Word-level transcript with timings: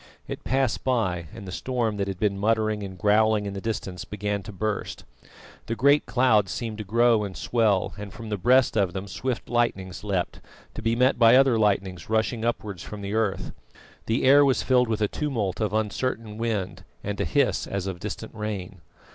It 0.27 0.43
passed 0.43 0.83
by, 0.83 1.27
and 1.31 1.47
the 1.47 1.51
storm 1.51 1.97
that 1.97 2.07
had 2.07 2.19
been 2.19 2.35
muttering 2.39 2.81
and 2.81 2.97
growling 2.97 3.45
in 3.45 3.53
the 3.53 3.61
distance 3.61 4.03
began 4.03 4.41
to 4.41 4.51
burst. 4.51 5.03
The 5.67 5.75
great 5.75 6.07
clouds 6.07 6.51
seemed 6.51 6.79
to 6.79 6.83
grow 6.83 7.23
and 7.23 7.37
swell, 7.37 7.93
and 7.99 8.11
from 8.11 8.29
the 8.29 8.37
breast 8.39 8.75
of 8.75 8.93
them 8.93 9.07
swift 9.07 9.47
lightnings 9.47 10.03
leapt, 10.03 10.41
to 10.73 10.81
be 10.81 10.95
met 10.95 11.19
by 11.19 11.35
other 11.35 11.55
lightnings 11.55 12.09
rushing 12.09 12.43
upwards 12.43 12.81
from 12.81 13.01
the 13.01 13.13
earth. 13.13 13.51
The 14.07 14.23
air 14.23 14.43
was 14.43 14.63
filled 14.63 14.87
with 14.89 15.01
a 15.01 15.07
tumult 15.07 15.61
of 15.61 15.71
uncertain 15.71 16.39
wind 16.39 16.83
and 17.03 17.21
a 17.21 17.23
hiss 17.23 17.67
as 17.67 17.85
of 17.85 17.99
distant 17.99 18.33
rain. 18.33 18.81